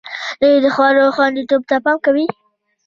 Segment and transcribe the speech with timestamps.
[0.41, 2.25] دوی د خوړو خوندیتوب ته پام کوي.